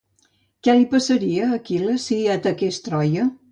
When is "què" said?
0.67-0.73